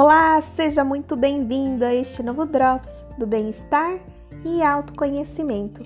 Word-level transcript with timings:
Olá, 0.00 0.40
seja 0.54 0.84
muito 0.84 1.16
bem-vindo 1.16 1.84
a 1.84 1.92
este 1.92 2.22
novo 2.22 2.46
Drops 2.46 3.04
do 3.18 3.26
Bem-Estar 3.26 3.98
e 4.44 4.62
Autoconhecimento. 4.62 5.82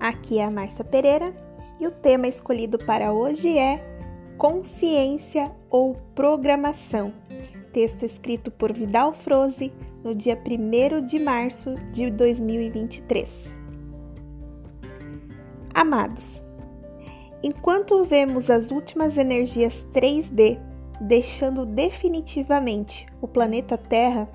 Aqui 0.00 0.40
é 0.40 0.44
a 0.44 0.50
Márcia 0.50 0.84
Pereira 0.84 1.32
e 1.78 1.86
o 1.86 1.92
tema 1.92 2.26
escolhido 2.26 2.76
para 2.76 3.12
hoje 3.12 3.56
é 3.56 3.80
Consciência 4.36 5.52
ou 5.70 5.94
Programação, 6.12 7.12
texto 7.72 8.04
escrito 8.04 8.50
por 8.50 8.72
Vidal 8.72 9.12
Froze 9.12 9.72
no 10.02 10.12
dia 10.12 10.36
1 10.36 11.06
de 11.06 11.20
março 11.20 11.76
de 11.92 12.10
2023. 12.10 13.54
Amados, 15.72 16.42
enquanto 17.44 18.02
vemos 18.02 18.50
as 18.50 18.72
últimas 18.72 19.16
energias 19.16 19.86
3D 19.94 20.71
deixando 21.02 21.66
definitivamente 21.66 23.06
o 23.20 23.26
planeta 23.26 23.76
Terra, 23.76 24.28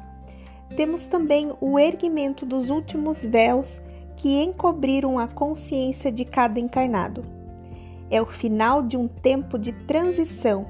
temos 0.76 1.06
também 1.06 1.54
o 1.62 1.80
erguimento 1.80 2.46
dos 2.46 2.70
últimos 2.70 3.20
véus 3.26 3.82
que 4.18 4.42
encobriram 4.44 5.18
a 5.18 5.28
consciência 5.28 6.12
de 6.12 6.26
cada 6.26 6.60
encarnado. 6.60 7.24
É 8.12 8.22
o 8.22 8.26
final 8.26 8.82
de 8.82 8.98
um 8.98 9.08
tempo 9.08 9.58
de 9.58 9.72
transição 9.72 10.66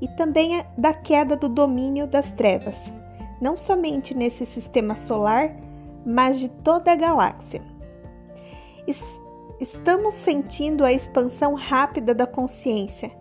e 0.00 0.08
também 0.08 0.64
da 0.76 0.92
queda 0.92 1.36
do 1.36 1.48
domínio 1.48 2.06
das 2.06 2.30
trevas, 2.32 2.76
não 3.40 3.56
somente 3.56 4.14
nesse 4.14 4.44
sistema 4.44 4.96
solar, 4.96 5.54
mas 6.04 6.38
de 6.38 6.48
toda 6.48 6.90
a 6.90 6.96
galáxia. 6.96 7.62
Estamos 9.60 10.14
sentindo 10.14 10.84
a 10.84 10.92
expansão 10.92 11.54
rápida 11.54 12.14
da 12.14 12.26
consciência 12.26 13.12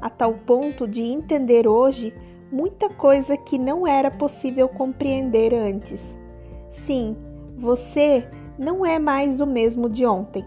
a 0.00 0.10
tal 0.10 0.34
ponto 0.34 0.86
de 0.86 1.02
entender 1.02 1.66
hoje 1.66 2.14
muita 2.50 2.88
coisa 2.88 3.36
que 3.36 3.58
não 3.58 3.86
era 3.86 4.10
possível 4.10 4.68
compreender 4.68 5.54
antes. 5.54 6.00
Sim, 6.84 7.16
você 7.56 8.28
não 8.58 8.84
é 8.84 8.98
mais 8.98 9.40
o 9.40 9.46
mesmo 9.46 9.88
de 9.88 10.06
ontem 10.06 10.44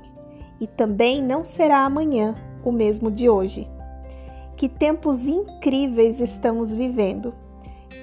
e 0.59 0.67
também 0.67 1.21
não 1.21 1.43
será 1.43 1.79
amanhã 1.79 2.35
o 2.63 2.71
mesmo 2.71 3.09
de 3.09 3.29
hoje. 3.29 3.67
Que 4.55 4.67
tempos 4.67 5.25
incríveis 5.25 6.19
estamos 6.19 6.73
vivendo! 6.73 7.33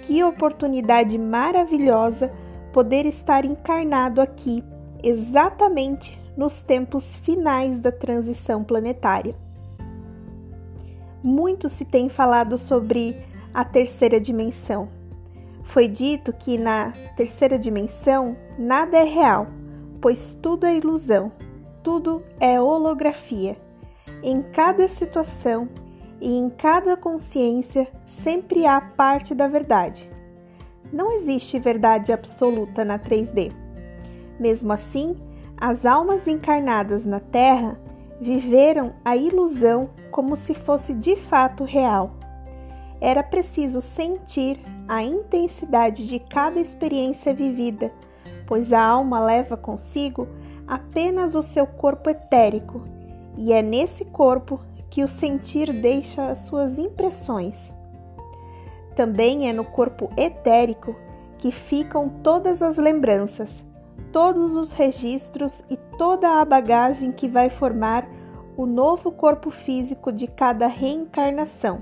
Que 0.03 0.22
oportunidade 0.25 1.16
maravilhosa 1.19 2.33
poder 2.72 3.06
estar 3.06 3.44
encarnado 3.44 4.20
aqui, 4.20 4.64
exatamente 5.03 6.19
nos 6.36 6.60
tempos 6.60 7.16
finais 7.16 7.78
da 7.78 7.92
transição 7.92 8.64
planetária 8.64 9.34
muito 11.27 11.69
se 11.69 11.84
tem 11.84 12.08
falado 12.08 12.56
sobre 12.56 13.20
a 13.52 13.64
terceira 13.64 14.20
dimensão. 14.20 14.88
Foi 15.64 15.88
dito 15.88 16.32
que 16.32 16.56
na 16.56 16.92
terceira 17.16 17.58
dimensão 17.58 18.36
nada 18.56 18.96
é 18.96 19.02
real, 19.02 19.48
pois 20.00 20.36
tudo 20.41 20.64
é 20.64 20.77
ilusão, 20.77 21.32
tudo 21.82 22.22
é 22.38 22.60
holografia. 22.60 23.56
Em 24.22 24.41
cada 24.41 24.86
situação 24.86 25.69
e 26.20 26.32
em 26.32 26.48
cada 26.48 26.97
consciência 26.97 27.88
sempre 28.06 28.64
há 28.64 28.80
parte 28.80 29.34
da 29.34 29.48
verdade. 29.48 30.08
Não 30.92 31.10
existe 31.10 31.58
verdade 31.58 32.12
absoluta 32.12 32.84
na 32.84 33.00
3D. 33.00 33.52
Mesmo 34.38 34.72
assim, 34.72 35.16
as 35.56 35.84
almas 35.84 36.24
encarnadas 36.28 37.04
na 37.04 37.19
Terra 37.19 37.77
viveram 38.20 38.94
a 39.04 39.16
ilusão 39.16 39.91
como 40.17 40.34
se 40.34 40.55
fosse 40.55 40.95
de 40.95 41.14
fato 41.14 41.62
real. 41.62 42.12
Era 43.03 43.22
preciso 43.22 43.83
sentir 43.83 44.59
a 44.89 45.03
intensidade 45.03 46.09
de 46.09 46.19
cada 46.19 46.59
experiência 46.59 47.34
vivida, 47.34 47.92
pois 48.47 48.72
a 48.72 48.82
alma 48.82 49.22
leva 49.22 49.59
consigo 49.59 50.26
apenas 50.66 51.34
o 51.34 51.43
seu 51.43 51.66
corpo 51.66 52.09
etérico, 52.09 52.82
e 53.37 53.53
é 53.53 53.60
nesse 53.60 54.06
corpo 54.06 54.59
que 54.88 55.05
o 55.05 55.09
sentir 55.09 55.71
deixa 55.71 56.31
as 56.31 56.38
suas 56.47 56.78
impressões. 56.78 57.71
Também 58.94 59.50
é 59.50 59.53
no 59.53 59.66
corpo 59.66 60.09
etérico 60.16 60.97
que 61.37 61.53
ficam 61.53 62.09
todas 62.09 62.62
as 62.62 62.78
lembranças, 62.78 63.55
todos 64.10 64.56
os 64.56 64.72
registros 64.72 65.62
e 65.69 65.76
toda 65.99 66.41
a 66.41 66.44
bagagem 66.47 67.12
que 67.12 67.28
vai 67.28 67.50
formar 67.50 68.09
o 68.56 68.65
novo 68.65 69.12
corpo 69.12 69.50
físico 69.50 70.11
de 70.11 70.27
cada 70.27 70.67
reencarnação, 70.67 71.81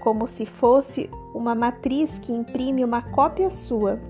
como 0.00 0.26
se 0.26 0.44
fosse 0.44 1.08
uma 1.32 1.54
matriz 1.54 2.18
que 2.18 2.32
imprime 2.32 2.84
uma 2.84 3.02
cópia 3.02 3.50
sua. 3.50 4.00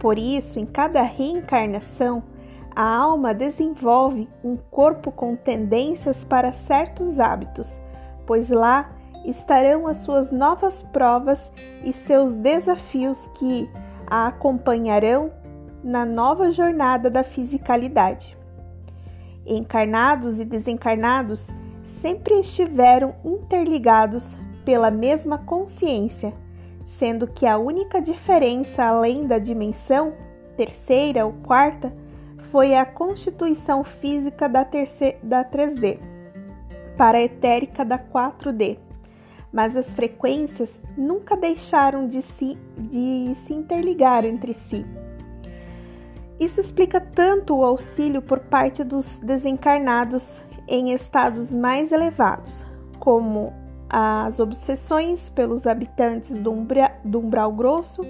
Por 0.00 0.18
isso, 0.18 0.58
em 0.58 0.66
cada 0.66 1.02
reencarnação, 1.02 2.24
a 2.74 2.84
alma 2.84 3.32
desenvolve 3.32 4.28
um 4.42 4.56
corpo 4.56 5.12
com 5.12 5.36
tendências 5.36 6.24
para 6.24 6.52
certos 6.52 7.20
hábitos, 7.20 7.70
pois 8.26 8.50
lá 8.50 8.90
estarão 9.24 9.86
as 9.86 9.98
suas 9.98 10.32
novas 10.32 10.82
provas 10.82 11.52
e 11.84 11.92
seus 11.92 12.32
desafios 12.32 13.28
que 13.34 13.70
a 14.08 14.26
acompanharão 14.26 15.30
na 15.84 16.04
nova 16.04 16.50
jornada 16.50 17.08
da 17.08 17.22
fisicalidade. 17.22 18.36
Encarnados 19.46 20.38
e 20.38 20.44
desencarnados 20.44 21.48
sempre 21.84 22.38
estiveram 22.40 23.14
interligados 23.24 24.36
pela 24.64 24.90
mesma 24.90 25.38
consciência, 25.38 26.32
sendo 26.86 27.26
que 27.26 27.46
a 27.46 27.58
única 27.58 28.00
diferença 28.00 28.84
além 28.84 29.26
da 29.26 29.38
dimensão 29.38 30.12
terceira 30.56 31.26
ou 31.26 31.32
quarta 31.32 31.92
foi 32.50 32.74
a 32.74 32.84
constituição 32.84 33.82
física 33.82 34.48
da, 34.48 34.62
da 35.22 35.44
3D 35.44 35.98
para 36.96 37.18
a 37.18 37.22
etérica 37.22 37.84
da 37.84 37.98
4D. 37.98 38.78
Mas 39.52 39.76
as 39.76 39.94
frequências 39.94 40.74
nunca 40.96 41.36
deixaram 41.36 42.06
de 42.06 42.22
se, 42.22 42.56
de 42.78 43.34
se 43.44 43.52
interligar 43.52 44.24
entre 44.24 44.54
si. 44.54 44.84
Isso 46.40 46.60
explica 46.60 47.00
tanto 47.00 47.56
o 47.56 47.64
auxílio 47.64 48.22
por 48.22 48.40
parte 48.40 48.82
dos 48.82 49.16
desencarnados 49.18 50.42
em 50.66 50.92
estados 50.92 51.52
mais 51.52 51.92
elevados, 51.92 52.64
como 52.98 53.52
as 53.88 54.40
obsessões 54.40 55.28
pelos 55.30 55.66
habitantes 55.66 56.40
do, 56.40 56.50
umbra, 56.50 56.96
do 57.04 57.18
umbral 57.18 57.52
grosso, 57.52 58.02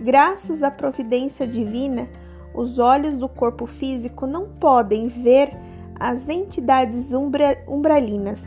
graças 0.00 0.62
à 0.62 0.70
providência 0.70 1.46
divina, 1.46 2.08
os 2.52 2.78
olhos 2.78 3.16
do 3.16 3.28
corpo 3.28 3.66
físico 3.66 4.26
não 4.26 4.48
podem 4.48 5.06
ver 5.06 5.56
as 5.98 6.28
entidades 6.28 7.12
umbra, 7.12 7.62
umbralinas, 7.68 8.42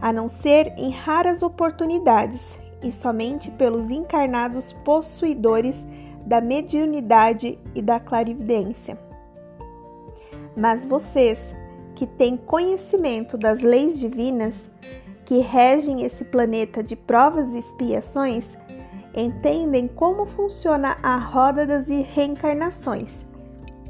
a 0.00 0.12
não 0.12 0.28
ser 0.28 0.72
em 0.76 0.90
raras 0.90 1.42
oportunidades 1.42 2.58
e 2.82 2.92
somente 2.92 3.50
pelos 3.50 3.90
encarnados 3.90 4.72
possuidores 4.84 5.84
da 6.26 6.40
mediunidade 6.40 7.58
e 7.74 7.82
da 7.82 7.98
clarividência. 7.98 8.98
Mas 10.56 10.84
vocês, 10.84 11.54
que 11.94 12.06
têm 12.06 12.36
conhecimento 12.36 13.36
das 13.38 13.60
leis 13.60 13.98
divinas 13.98 14.54
que 15.24 15.38
regem 15.38 16.02
esse 16.02 16.24
planeta 16.24 16.82
de 16.82 16.96
provas 16.96 17.54
e 17.54 17.58
expiações, 17.58 18.44
entendem 19.14 19.88
como 19.88 20.26
funciona 20.26 20.98
a 21.02 21.16
roda 21.16 21.66
das 21.66 21.86
reencarnações 21.86 23.10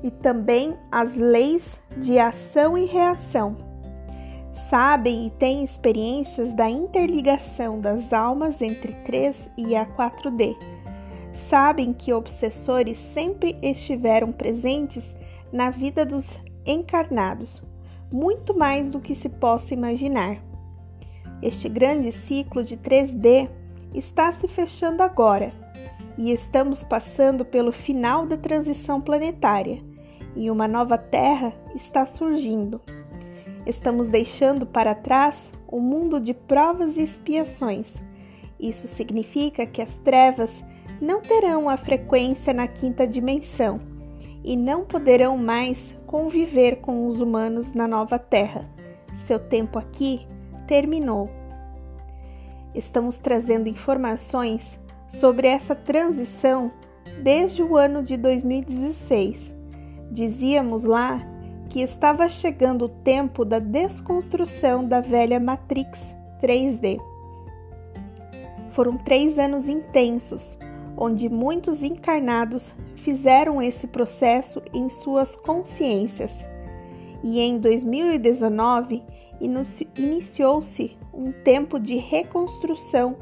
e 0.02 0.10
também 0.10 0.76
as 0.90 1.14
leis 1.14 1.80
de 1.96 2.18
ação 2.18 2.76
e 2.76 2.84
reação. 2.84 3.56
Sabem 4.68 5.26
e 5.26 5.30
têm 5.30 5.64
experiências 5.64 6.52
da 6.52 6.68
interligação 6.68 7.80
das 7.80 8.12
almas 8.12 8.60
entre 8.60 8.92
3 9.04 9.50
e 9.56 9.74
a 9.74 9.86
4D 9.86 10.56
sabem 11.32 11.92
que 11.92 12.12
obsessores 12.12 12.96
sempre 12.96 13.56
estiveram 13.62 14.32
presentes 14.32 15.04
na 15.52 15.70
vida 15.70 16.04
dos 16.04 16.26
encarnados, 16.66 17.62
muito 18.10 18.56
mais 18.56 18.92
do 18.92 19.00
que 19.00 19.14
se 19.14 19.28
possa 19.28 19.74
imaginar. 19.74 20.42
Este 21.42 21.68
grande 21.68 22.12
ciclo 22.12 22.62
de 22.62 22.76
3D 22.76 23.48
está 23.94 24.32
se 24.32 24.46
fechando 24.46 25.02
agora 25.02 25.52
e 26.18 26.32
estamos 26.32 26.84
passando 26.84 27.44
pelo 27.44 27.72
final 27.72 28.26
da 28.26 28.36
transição 28.36 29.00
planetária 29.00 29.82
e 30.36 30.50
uma 30.50 30.68
nova 30.68 30.98
Terra 30.98 31.52
está 31.74 32.06
surgindo. 32.06 32.80
Estamos 33.66 34.06
deixando 34.06 34.66
para 34.66 34.94
trás 34.94 35.50
o 35.66 35.80
mundo 35.80 36.20
de 36.20 36.34
provas 36.34 36.96
e 36.96 37.02
expiações. 37.02 37.92
Isso 38.58 38.86
significa 38.86 39.66
que 39.66 39.80
as 39.80 39.94
trevas 39.96 40.64
não 41.00 41.20
terão 41.20 41.68
a 41.68 41.76
frequência 41.76 42.52
na 42.52 42.68
quinta 42.68 43.06
dimensão 43.06 43.80
e 44.44 44.56
não 44.56 44.84
poderão 44.84 45.36
mais 45.36 45.94
conviver 46.06 46.76
com 46.76 47.06
os 47.06 47.20
humanos 47.20 47.72
na 47.72 47.86
nova 47.86 48.18
Terra. 48.18 48.68
Seu 49.26 49.38
tempo 49.38 49.78
aqui 49.78 50.26
terminou. 50.66 51.30
Estamos 52.74 53.16
trazendo 53.16 53.68
informações 53.68 54.78
sobre 55.08 55.48
essa 55.48 55.74
transição 55.74 56.70
desde 57.22 57.62
o 57.62 57.76
ano 57.76 58.02
de 58.02 58.16
2016. 58.16 59.54
Dizíamos 60.10 60.84
lá 60.84 61.20
que 61.68 61.80
estava 61.80 62.28
chegando 62.28 62.86
o 62.86 62.88
tempo 62.88 63.44
da 63.44 63.58
desconstrução 63.58 64.84
da 64.84 65.00
velha 65.00 65.38
Matrix 65.38 65.98
3D. 66.42 67.00
Foram 68.72 68.96
três 68.98 69.38
anos 69.38 69.68
intensos, 69.68 70.58
onde 71.00 71.28
muitos 71.28 71.82
encarnados 71.82 72.72
fizeram 72.96 73.60
esse 73.60 73.86
processo 73.86 74.62
em 74.72 74.88
suas 74.88 75.34
consciências. 75.34 76.36
E 77.24 77.40
em 77.40 77.58
2019 77.58 79.02
iniciou-se 79.96 80.96
um 81.12 81.32
tempo 81.32 81.80
de 81.80 81.96
reconstrução 81.96 83.16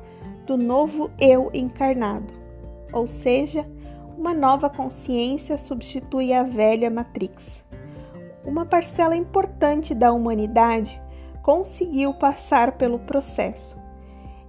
do 0.44 0.58
novo 0.58 1.10
eu 1.18 1.50
encarnado, 1.54 2.34
ou 2.92 3.06
seja, 3.06 3.64
uma 4.18 4.34
nova 4.34 4.68
consciência 4.68 5.56
substitui 5.56 6.32
a 6.32 6.42
velha 6.42 6.90
Matrix 6.90 7.62
uma 8.48 8.64
parcela 8.64 9.14
importante 9.14 9.94
da 9.94 10.10
humanidade 10.10 11.00
conseguiu 11.42 12.14
passar 12.14 12.72
pelo 12.72 12.98
processo. 12.98 13.76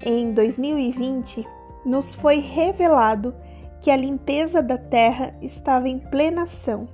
Em 0.04 0.31
2020, 0.31 1.46
nos 1.86 2.14
foi 2.14 2.40
revelado 2.40 3.34
que 3.81 3.90
a 3.90 3.96
limpeza 3.96 4.62
da 4.62 4.78
Terra 4.78 5.34
estava 5.42 5.88
em 5.88 6.00
plena 6.00 6.44
ação. 6.44 6.88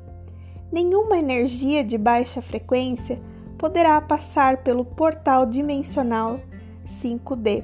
Nenhuma 0.71 1.17
energia 1.17 1.83
de 1.83 1.97
baixa 1.97 2.41
frequência 2.41 3.19
poderá 3.57 3.99
passar 4.01 4.57
pelo 4.57 4.85
portal 4.85 5.45
dimensional 5.45 6.39
5D. 7.01 7.63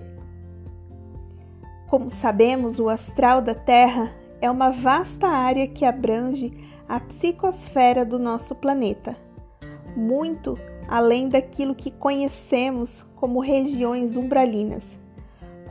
Como 1.89 2.09
sabemos, 2.09 2.79
o 2.79 2.89
astral 2.89 3.41
da 3.41 3.53
Terra 3.53 4.11
é 4.39 4.49
uma 4.49 4.71
vasta 4.71 5.27
área 5.27 5.67
que 5.67 5.85
abrange 5.85 6.53
a 6.87 6.99
psicosfera 6.99 8.05
do 8.05 8.17
nosso 8.17 8.55
planeta 8.55 9.15
muito 9.95 10.57
além 10.87 11.29
daquilo 11.29 11.75
que 11.75 11.91
conhecemos 11.91 13.01
como 13.15 13.39
regiões 13.39 14.15
umbralinas. 14.15 14.83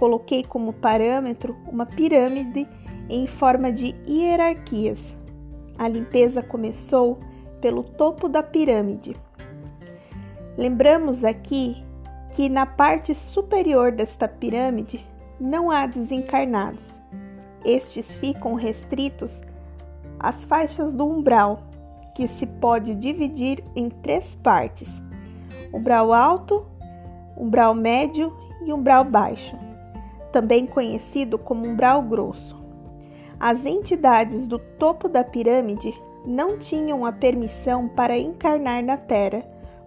Coloquei 0.00 0.42
como 0.42 0.72
parâmetro 0.72 1.54
uma 1.70 1.84
pirâmide 1.84 2.66
em 3.06 3.26
forma 3.26 3.70
de 3.70 3.94
hierarquias. 4.08 5.14
A 5.76 5.86
limpeza 5.86 6.42
começou 6.42 7.18
pelo 7.60 7.82
topo 7.82 8.26
da 8.26 8.42
pirâmide. 8.42 9.14
Lembramos 10.56 11.22
aqui 11.22 11.84
que 12.32 12.48
na 12.48 12.64
parte 12.64 13.14
superior 13.14 13.92
desta 13.92 14.26
pirâmide 14.26 15.06
não 15.38 15.70
há 15.70 15.86
desencarnados. 15.86 16.98
Estes 17.62 18.16
ficam 18.16 18.54
restritos 18.54 19.38
às 20.18 20.46
faixas 20.46 20.94
do 20.94 21.06
umbral, 21.06 21.62
que 22.14 22.26
se 22.26 22.46
pode 22.46 22.94
dividir 22.94 23.62
em 23.76 23.90
três 23.90 24.34
partes: 24.34 24.88
umbral 25.74 26.10
alto, 26.14 26.66
umbral 27.36 27.74
médio 27.74 28.34
e 28.64 28.72
umbral 28.72 29.04
baixo, 29.04 29.58
também 30.32 30.66
conhecido 30.66 31.38
como 31.38 31.66
umbral 31.66 32.02
grosso. 32.02 32.58
As 33.38 33.64
entidades 33.64 34.46
do 34.46 34.58
topo 34.58 35.08
da 35.08 35.24
pirâmide 35.24 35.94
não 36.26 36.58
tinham 36.58 37.06
a 37.06 37.12
permissão 37.12 37.88
para 37.88 38.18
encarnar 38.18 38.84
na 38.84 38.96
Terra, 38.96 39.42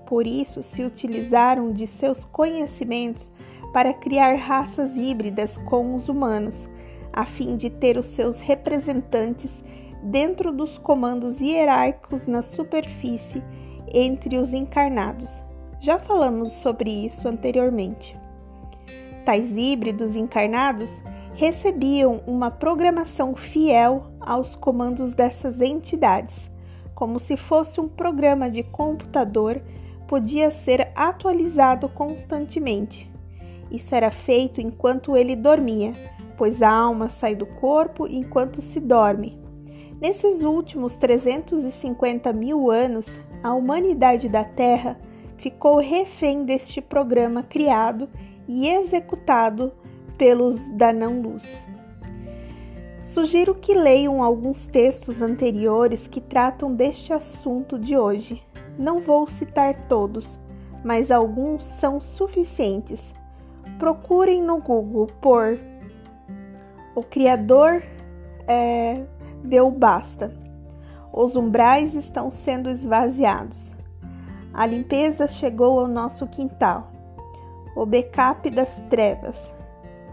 por 0.05 0.25
isso 0.25 0.61
se 0.63 0.83
utilizaram 0.83 1.71
de 1.71 1.87
seus 1.87 2.25
conhecimentos 2.25 3.31
para 3.71 3.93
criar 3.93 4.35
raças 4.35 4.95
híbridas 4.95 5.57
com 5.57 5.95
os 5.95 6.09
humanos, 6.09 6.69
a 7.11 7.25
fim 7.25 7.55
de 7.55 7.69
ter 7.69 7.97
os 7.97 8.07
seus 8.07 8.39
representantes 8.39 9.63
dentro 10.03 10.51
dos 10.51 10.77
comandos 10.77 11.39
hierárquicos 11.39 12.27
na 12.27 12.41
superfície 12.41 13.43
entre 13.87 14.37
os 14.37 14.53
encarnados. 14.53 15.43
Já 15.79 15.99
falamos 15.99 16.51
sobre 16.51 16.89
isso 16.89 17.27
anteriormente. 17.27 18.22
Tais 19.25 19.57
híbridos 19.57 20.15
encarnados 20.15 21.01
recebiam 21.35 22.21
uma 22.27 22.51
programação 22.51 23.35
fiel 23.35 24.07
aos 24.19 24.55
comandos 24.55 25.13
dessas 25.13 25.61
entidades, 25.61 26.51
como 26.93 27.17
se 27.19 27.35
fosse 27.35 27.81
um 27.81 27.87
programa 27.87 28.49
de 28.49 28.63
computador, 28.63 29.61
podia 30.07 30.51
ser 30.51 30.91
atualizado 30.95 31.89
constantemente. 31.89 33.11
Isso 33.71 33.95
era 33.95 34.11
feito 34.11 34.61
enquanto 34.61 35.17
ele 35.17 35.35
dormia, 35.35 35.93
pois 36.37 36.61
a 36.61 36.69
alma 36.69 37.07
sai 37.07 37.33
do 37.33 37.45
corpo 37.45 38.07
enquanto 38.07 38.61
se 38.61 38.79
dorme, 38.79 39.41
Nesses 40.03 40.43
últimos 40.43 40.95
350 40.95 42.33
mil 42.33 42.69
anos, 42.69 43.09
a 43.41 43.53
humanidade 43.53 44.27
da 44.27 44.43
Terra 44.43 44.99
ficou 45.37 45.77
refém 45.77 46.43
deste 46.43 46.81
programa 46.81 47.41
criado 47.41 48.09
e 48.47 48.67
executado 48.67 49.71
pelos 50.17 50.63
da 50.75 50.93
não-luz. 50.93 51.67
Sugiro 53.03 53.53
que 53.53 53.73
leiam 53.73 54.23
alguns 54.23 54.65
textos 54.65 55.21
anteriores 55.21 56.07
que 56.07 56.21
tratam 56.21 56.73
deste 56.73 57.11
assunto 57.11 57.77
de 57.77 57.97
hoje. 57.97 58.41
Não 58.79 59.01
vou 59.01 59.27
citar 59.27 59.75
todos, 59.87 60.39
mas 60.83 61.11
alguns 61.11 61.63
são 61.63 61.99
suficientes. 61.99 63.13
Procurem 63.77 64.41
no 64.41 64.59
Google 64.59 65.07
por 65.21 65.59
O 66.95 67.03
Criador 67.03 67.83
é, 68.47 69.03
deu 69.43 69.69
basta. 69.69 70.33
Os 71.11 71.35
umbrais 71.35 71.95
estão 71.95 72.31
sendo 72.31 72.69
esvaziados. 72.69 73.75
A 74.53 74.65
limpeza 74.65 75.27
chegou 75.27 75.79
ao 75.79 75.87
nosso 75.87 76.25
quintal. 76.27 76.92
O 77.75 77.85
backup 77.85 78.49
das 78.49 78.79
trevas. 78.89 79.51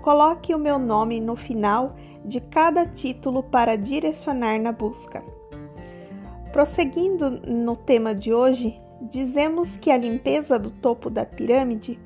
Coloque 0.03 0.55
o 0.55 0.59
meu 0.59 0.79
nome 0.79 1.21
no 1.21 1.37
final 1.37 1.95
de 2.25 2.41
cada 2.41 2.87
título 2.87 3.43
para 3.43 3.77
direcionar 3.77 4.59
na 4.61 4.73
busca. 4.73 5.23
Prosseguindo 6.53 7.31
no 7.31 7.77
tema 7.77 8.15
de 8.15 8.33
hoje, 8.33 8.81
dizemos 9.03 9.77
que 9.77 9.91
a 9.91 9.97
limpeza 9.97 10.59
do 10.59 10.71
topo 10.71 11.09
da 11.09 11.25
pirâmide 11.25 11.99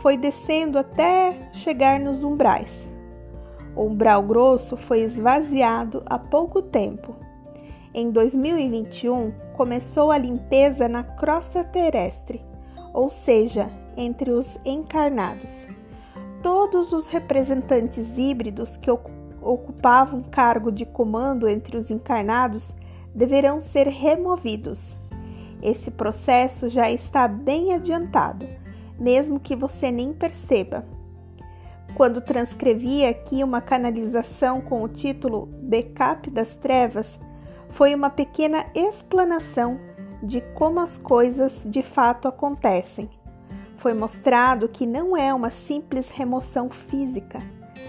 foi 0.00 0.16
descendo 0.16 0.78
até 0.78 1.50
chegar 1.52 2.00
nos 2.00 2.24
umbrais. 2.24 2.88
O 3.74 3.84
umbral 3.84 4.22
grosso 4.22 4.76
foi 4.76 5.00
esvaziado 5.00 6.02
há 6.06 6.18
pouco 6.18 6.62
tempo. 6.62 7.14
Em 7.94 8.10
2021, 8.10 9.32
começou 9.54 10.10
a 10.10 10.18
limpeza 10.18 10.88
na 10.88 11.02
crosta 11.04 11.62
terrestre, 11.62 12.42
ou 12.92 13.10
seja, 13.10 13.70
entre 13.96 14.30
os 14.30 14.58
encarnados. 14.64 15.66
Todos 16.42 16.92
os 16.92 17.08
representantes 17.08 18.10
híbridos 18.16 18.76
que 18.76 18.90
ocupavam 18.90 20.22
cargo 20.22 20.72
de 20.72 20.84
comando 20.84 21.48
entre 21.48 21.76
os 21.76 21.90
encarnados 21.90 22.74
deverão 23.14 23.60
ser 23.60 23.86
removidos. 23.86 24.96
Esse 25.62 25.90
processo 25.90 26.68
já 26.68 26.90
está 26.90 27.28
bem 27.28 27.72
adiantado, 27.72 28.46
mesmo 28.98 29.38
que 29.38 29.54
você 29.54 29.90
nem 29.90 30.12
perceba. 30.12 30.84
Quando 31.94 32.20
transcrevi 32.20 33.04
aqui 33.04 33.44
uma 33.44 33.60
canalização 33.60 34.60
com 34.60 34.82
o 34.82 34.88
título 34.88 35.46
Backup 35.62 36.30
das 36.30 36.54
Trevas, 36.54 37.20
foi 37.68 37.94
uma 37.94 38.10
pequena 38.10 38.66
explanação 38.74 39.78
de 40.22 40.40
como 40.54 40.80
as 40.80 40.96
coisas 40.96 41.64
de 41.66 41.82
fato 41.82 42.28
acontecem. 42.28 43.10
Foi 43.82 43.94
mostrado 43.94 44.68
que 44.68 44.86
não 44.86 45.16
é 45.16 45.34
uma 45.34 45.50
simples 45.50 46.08
remoção 46.08 46.70
física, 46.70 47.40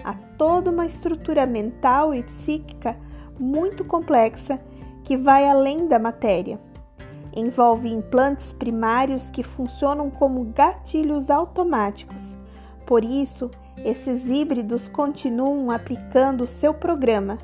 há 0.02 0.12
toda 0.36 0.68
uma 0.68 0.84
estrutura 0.84 1.46
mental 1.46 2.12
e 2.12 2.20
psíquica 2.24 2.96
muito 3.38 3.84
complexa 3.84 4.58
que 5.04 5.16
vai 5.16 5.48
além 5.48 5.86
da 5.86 5.96
matéria. 5.96 6.58
Envolve 7.32 7.88
implantes 7.88 8.52
primários 8.52 9.30
que 9.30 9.44
funcionam 9.44 10.10
como 10.10 10.42
gatilhos 10.46 11.30
automáticos. 11.30 12.36
Por 12.84 13.04
isso, 13.04 13.48
esses 13.84 14.28
híbridos 14.28 14.88
continuam 14.88 15.70
aplicando 15.70 16.42
o 16.42 16.48
seu 16.48 16.74
programa, 16.74 17.38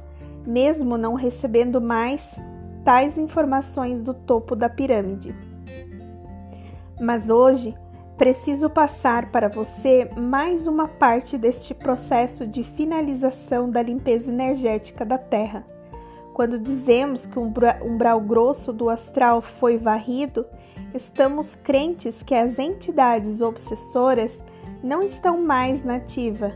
mesmo 0.45 0.99
não 0.99 1.15
recebendo 1.15 1.81
mais 1.81 2.29
tais 2.85 3.17
informações 3.17 4.03
do 4.03 4.13
topo 4.13 4.57
da 4.57 4.69
pirâmide. 4.69 5.33
Mas 7.01 7.31
hoje 7.31 7.77
preciso 8.21 8.69
passar 8.69 9.31
para 9.31 9.49
você 9.49 10.07
mais 10.15 10.67
uma 10.67 10.87
parte 10.87 11.39
deste 11.39 11.73
processo 11.73 12.47
de 12.47 12.63
finalização 12.63 13.71
da 13.71 13.81
limpeza 13.81 14.31
energética 14.31 15.07
da 15.07 15.17
Terra. 15.17 15.65
Quando 16.35 16.59
dizemos 16.59 17.25
que 17.25 17.39
o 17.39 17.51
umbral 17.83 18.21
grosso 18.21 18.75
do 18.75 18.91
astral 18.91 19.41
foi 19.41 19.79
varrido, 19.79 20.45
estamos 20.93 21.55
crentes 21.65 22.23
que 22.23 22.35
as 22.35 22.59
entidades 22.59 23.41
obsessoras 23.41 24.39
não 24.83 25.03
estão 25.03 25.41
mais 25.41 25.83
na 25.83 25.97
ativa. 25.97 26.53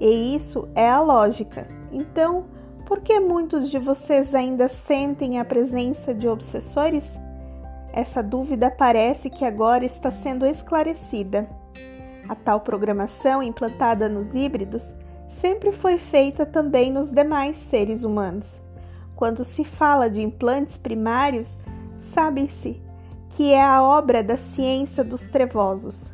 E 0.00 0.34
isso 0.34 0.66
é 0.74 0.88
a 0.88 1.02
lógica. 1.02 1.68
Então, 1.92 2.46
por 2.86 3.02
que 3.02 3.20
muitos 3.20 3.70
de 3.70 3.78
vocês 3.78 4.34
ainda 4.34 4.68
sentem 4.68 5.38
a 5.38 5.44
presença 5.44 6.14
de 6.14 6.26
obsessores? 6.26 7.06
Essa 7.96 8.24
dúvida 8.24 8.72
parece 8.72 9.30
que 9.30 9.44
agora 9.44 9.84
está 9.84 10.10
sendo 10.10 10.44
esclarecida. 10.44 11.48
A 12.28 12.34
tal 12.34 12.58
programação 12.58 13.40
implantada 13.40 14.08
nos 14.08 14.34
híbridos 14.34 14.92
sempre 15.28 15.70
foi 15.70 15.96
feita 15.96 16.44
também 16.44 16.90
nos 16.90 17.08
demais 17.08 17.56
seres 17.56 18.02
humanos. 18.02 18.60
Quando 19.14 19.44
se 19.44 19.62
fala 19.62 20.10
de 20.10 20.20
implantes 20.20 20.76
primários, 20.76 21.56
sabe-se 22.00 22.82
que 23.30 23.52
é 23.52 23.62
a 23.62 23.80
obra 23.80 24.24
da 24.24 24.36
ciência 24.36 25.04
dos 25.04 25.28
trevosos. 25.28 26.12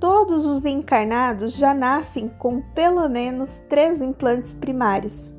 Todos 0.00 0.46
os 0.46 0.64
encarnados 0.64 1.52
já 1.52 1.74
nascem 1.74 2.30
com 2.30 2.62
pelo 2.74 3.06
menos 3.10 3.58
três 3.68 4.00
implantes 4.00 4.54
primários. 4.54 5.30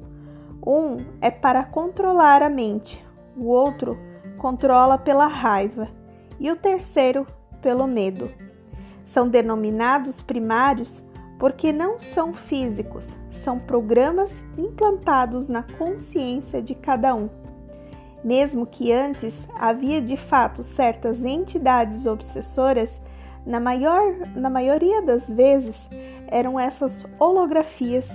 Um 0.64 1.04
é 1.20 1.32
para 1.32 1.64
controlar 1.64 2.44
a 2.44 2.50
mente, 2.50 3.04
o 3.36 3.46
outro 3.48 3.98
controla 4.38 4.98
pela 4.98 5.28
raiva 5.28 5.90
e 6.40 6.52
o 6.52 6.56
terceiro 6.56 7.26
pelo 7.62 7.88
medo. 7.88 8.30
São 9.04 9.28
denominados 9.28 10.22
primários 10.22 11.04
porque 11.38 11.72
não 11.72 12.00
são 12.00 12.34
físicos, 12.34 13.18
são 13.30 13.60
programas 13.60 14.44
implantados 14.58 15.48
na 15.48 15.64
consciência 15.64 16.62
de 16.62 16.74
cada 16.74 17.14
um. 17.14 17.30
Mesmo 18.24 18.66
que 18.66 18.92
antes 18.92 19.48
havia 19.60 20.02
de 20.02 20.18
fato 20.18 20.64
certas 20.64 21.24
entidades 21.24 22.06
obsessoras, 22.06 23.00
na, 23.46 23.60
maior, 23.60 24.16
na 24.36 24.50
maioria 24.50 25.02
das 25.02 25.24
vezes 25.30 25.88
eram 26.28 26.60
essas 26.60 27.06
holografias 27.20 28.10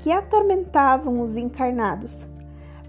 que 0.00 0.10
atormentavam 0.10 1.20
os 1.20 1.36
encarnados. 1.36 2.26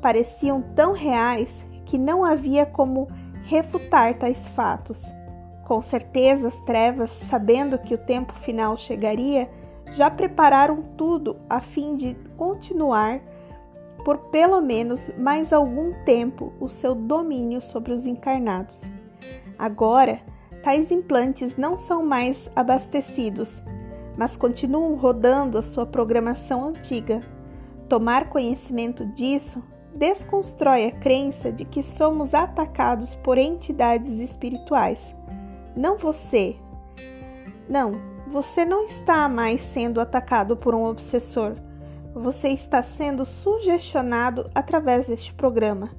Pareciam 0.02 0.62
tão 0.75 0.94
reais 0.94 1.63
que 1.93 1.97
não 2.00 2.25
havia 2.25 2.65
como 2.65 3.07
refutar 3.43 4.17
tais 4.17 4.50
fatos. 4.50 5.03
Com 5.63 5.79
certeza, 5.79 6.47
as 6.47 6.57
trevas, 6.62 7.12
sabendo 7.12 7.77
que 7.77 7.93
o 7.93 8.00
tempo 8.00 8.33
final 8.33 8.75
chegaria, 8.75 9.47
já 9.91 10.09
prepararam 10.09 10.81
tudo 10.97 11.35
a 11.47 11.62
fim 11.62 11.95
de 11.95 12.15
continuar 12.35 13.21
por 14.03 14.17
pelo 14.31 14.59
menos 14.59 15.12
mais 15.19 15.53
algum 15.53 15.93
tempo 16.03 16.51
o 16.59 16.67
seu 16.67 16.95
domínio 16.95 17.62
sobre 17.62 17.93
os 17.93 18.07
encarnados. 18.07 18.89
Agora, 19.59 20.19
tais 20.63 20.91
implantes 20.91 21.55
não 21.57 21.77
são 21.77 22.03
mais 22.03 22.50
abastecidos, 22.55 23.62
mas 24.17 24.35
continuam 24.35 24.95
rodando 24.95 25.59
a 25.59 25.62
sua 25.62 25.85
programação 25.85 26.69
antiga. 26.69 27.21
Tomar 27.88 28.29
conhecimento 28.29 29.05
disso 29.05 29.62
desconstrói 29.95 30.85
a 30.85 30.91
crença 30.91 31.51
de 31.51 31.65
que 31.65 31.83
somos 31.83 32.33
atacados 32.33 33.15
por 33.15 33.38
entidades 33.38 34.19
espirituais. 34.19 35.15
Não 35.75 35.97
você. 35.97 36.55
Não, 37.69 37.91
você 38.27 38.65
não 38.65 38.85
está 38.85 39.29
mais 39.29 39.62
sendo 39.62 40.01
atacado 40.01 40.57
por 40.57 40.73
um 40.73 40.85
obsessor. 40.85 41.53
Você 42.13 42.50
está 42.50 42.83
sendo 42.83 43.25
sugestionado 43.25 44.50
através 44.53 45.07
deste 45.07 45.33
programa. 45.33 45.89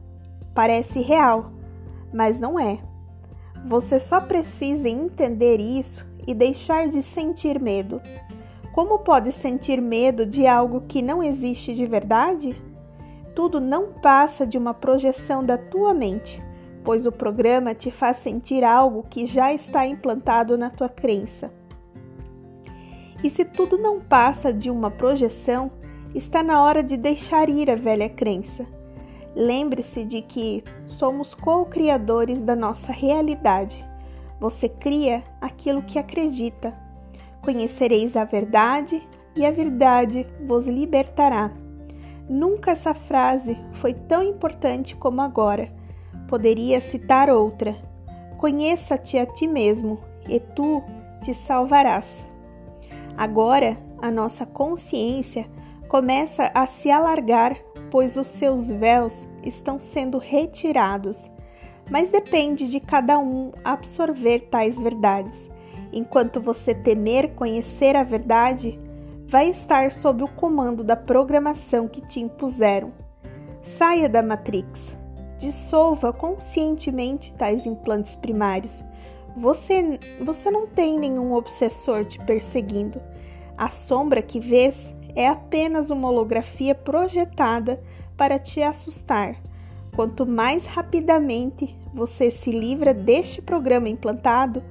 Parece 0.54 1.00
real, 1.00 1.52
mas 2.12 2.38
não 2.38 2.58
é. 2.58 2.78
Você 3.66 3.98
só 3.98 4.20
precisa 4.20 4.88
entender 4.88 5.60
isso 5.60 6.06
e 6.26 6.34
deixar 6.34 6.88
de 6.88 7.02
sentir 7.02 7.60
medo. 7.60 8.00
Como 8.72 8.98
pode 8.98 9.32
sentir 9.32 9.80
medo 9.80 10.26
de 10.26 10.46
algo 10.46 10.82
que 10.82 11.00
não 11.00 11.22
existe 11.22 11.74
de 11.74 11.86
verdade? 11.86 12.60
Tudo 13.35 13.61
não 13.61 13.93
passa 13.93 14.47
de 14.47 14.57
uma 14.57 14.73
projeção 14.73 15.45
da 15.45 15.59
tua 15.59 15.93
mente, 15.93 16.41
pois 16.85 17.07
o 17.07 17.12
programa 17.12 17.75
te 17.75 17.91
faz 17.91 18.19
sentir 18.19 18.62
algo 18.62 19.05
que 19.09 19.26
já 19.26 19.53
está 19.53 19.87
implantado 19.87 20.57
na 20.57 20.71
tua 20.71 20.88
crença. 20.88 21.50
E 23.25 23.31
se 23.31 23.45
tudo 23.45 23.79
não 23.79 24.00
passa 24.00 24.53
de 24.53 24.71
uma 24.71 24.91
projeção, 24.91 25.71
está 26.14 26.43
na 26.43 26.62
hora 26.62 26.83
de 26.83 26.97
deixar 26.97 27.49
ir 27.49 27.71
a 27.71 27.75
velha 27.75 28.09
crença. 28.09 28.67
Lembre-se 29.35 30.05
de 30.05 30.21
que 30.21 30.62
somos 30.87 31.35
co-criadores 31.35 32.41
da 32.43 32.55
nossa 32.55 32.93
realidade. 32.93 33.85
Você 34.38 34.69
cria 34.69 35.25
aquilo 35.41 35.83
que 35.83 35.99
acredita. 35.99 36.73
Conhecereis 37.43 38.17
a 38.17 38.25
verdade 38.25 39.03
e 39.35 39.45
a 39.45 39.50
verdade 39.50 40.26
vos 40.47 40.69
libertará. 40.69 41.50
Nunca 42.28 42.71
essa 42.71 42.95
frase 42.95 43.57
foi 43.75 43.95
tão 43.95 44.23
importante 44.23 44.97
como 44.97 45.21
agora. 45.21 45.69
Poderia 46.28 46.81
citar 46.81 47.28
outra: 47.31 47.75
Conheça-te 48.38 49.19
a 49.19 49.26
ti 49.26 49.47
mesmo 49.47 49.99
e 50.28 50.40
tu 50.40 50.83
te 51.23 51.35
salvarás. 51.35 52.26
Agora, 53.16 53.76
a 54.00 54.11
nossa 54.11 54.45
consciência 54.45 55.47
começa 55.88 56.50
a 56.54 56.66
se 56.66 56.90
alargar, 56.90 57.57
pois 57.90 58.16
os 58.16 58.26
seus 58.26 58.71
véus 58.71 59.28
estão 59.45 59.78
sendo 59.78 60.19
retirados 60.19 61.31
mas 61.90 62.11
depende 62.11 62.69
de 62.69 62.81
cada 62.81 63.19
um 63.19 63.52
absorver 63.62 64.40
tais 64.49 64.78
verdades. 64.78 65.50
Enquanto 65.93 66.40
você 66.40 66.75
temer 66.75 67.35
conhecer 67.35 67.95
a 67.95 68.02
verdade, 68.02 68.78
vai 69.26 69.49
estar 69.49 69.90
sob 69.90 70.23
o 70.23 70.28
comando 70.28 70.85
da 70.85 70.97
programação 70.97 71.88
que 71.88 72.00
te 72.00 72.21
impuseram. 72.21 72.93
Saia 73.62 74.09
da 74.09 74.23
Matrix. 74.23 74.97
Dissolva 75.38 76.12
conscientemente 76.12 77.35
tais 77.35 77.66
implantes 77.66 78.16
primários. 78.16 78.85
Você, 79.37 79.99
você 80.21 80.50
não 80.50 80.66
tem 80.66 80.99
nenhum 80.99 81.35
obsessor 81.35 82.04
te 82.04 82.19
perseguindo. 82.21 83.00
A 83.57 83.71
sombra 83.71 84.23
que 84.23 84.38
vês 84.38 84.95
é 85.14 85.28
apenas 85.28 85.90
uma 85.90 86.09
holografia 86.09 86.75
projetada 86.75 87.81
para 88.16 88.38
te 88.38 88.62
assustar 88.62 89.37
Quanto 89.95 90.26
mais 90.26 90.66
rapidamente 90.66 91.76
você 91.93 92.31
se 92.31 92.50
livra 92.50 92.93
deste 92.93 93.40
programa 93.40 93.88
implantado, 93.88 94.62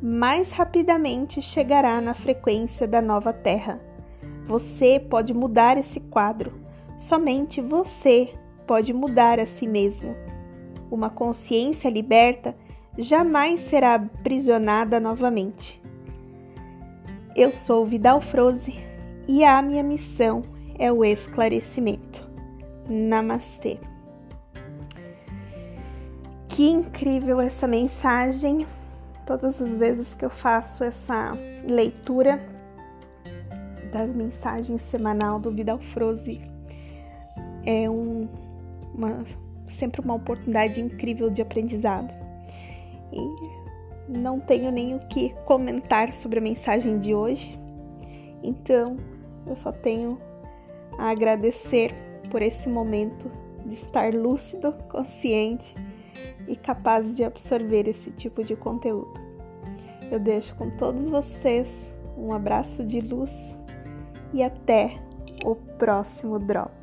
mais 0.00 0.52
rapidamente 0.52 1.42
chegará 1.42 2.00
na 2.00 2.14
frequência 2.14 2.88
da 2.88 3.02
nova 3.02 3.30
Terra. 3.30 3.78
Você 4.46 4.98
pode 4.98 5.32
mudar 5.32 5.78
esse 5.78 6.00
quadro. 6.00 6.52
Somente 6.98 7.60
você 7.60 8.34
pode 8.66 8.92
mudar 8.92 9.38
a 9.38 9.46
si 9.46 9.66
mesmo. 9.66 10.14
Uma 10.90 11.10
consciência 11.10 11.88
liberta 11.88 12.54
jamais 12.98 13.60
será 13.60 13.94
aprisionada 13.94 15.00
novamente. 15.00 15.80
Eu 17.34 17.52
sou 17.52 17.86
Vidal 17.86 18.20
Froze 18.20 18.74
e 19.28 19.44
a 19.44 19.62
minha 19.62 19.82
missão 19.82 20.42
é 20.78 20.90
o 20.90 21.04
esclarecimento. 21.04 22.28
Namastê. 22.88 23.78
Que 26.48 26.68
incrível 26.68 27.40
essa 27.40 27.68
mensagem. 27.68 28.66
Todas 29.24 29.62
as 29.62 29.70
vezes 29.70 30.12
que 30.16 30.24
eu 30.24 30.30
faço 30.30 30.82
essa 30.82 31.32
leitura 31.64 32.44
da 33.92 34.06
mensagem 34.06 34.78
semanal 34.78 35.38
do 35.38 35.50
Vidal 35.50 35.78
Froze, 35.78 36.40
é 37.64 37.88
um, 37.88 38.28
uma, 38.94 39.24
sempre 39.68 40.00
uma 40.00 40.14
oportunidade 40.14 40.80
incrível 40.80 41.30
de 41.30 41.42
aprendizado. 41.42 42.12
E 43.12 44.18
não 44.18 44.40
tenho 44.40 44.70
nem 44.70 44.94
o 44.94 45.00
que 45.08 45.34
comentar 45.44 46.12
sobre 46.12 46.38
a 46.38 46.42
mensagem 46.42 46.98
de 46.98 47.14
hoje, 47.14 47.58
então 48.42 48.96
eu 49.46 49.56
só 49.56 49.72
tenho 49.72 50.18
a 50.98 51.10
agradecer 51.10 51.94
por 52.30 52.42
esse 52.42 52.68
momento 52.68 53.30
de 53.64 53.74
estar 53.74 54.14
lúcido, 54.14 54.72
consciente 54.88 55.74
e 56.48 56.56
capazes 56.56 57.14
de 57.16 57.24
absorver 57.24 57.88
esse 57.88 58.10
tipo 58.12 58.42
de 58.42 58.56
conteúdo. 58.56 59.12
Eu 60.10 60.18
deixo 60.18 60.54
com 60.56 60.70
todos 60.70 61.08
vocês 61.08 61.68
um 62.16 62.32
abraço 62.32 62.84
de 62.84 63.00
luz 63.00 63.30
e 64.32 64.42
até 64.42 64.94
o 65.44 65.54
próximo 65.54 66.38
Drops. 66.38 66.79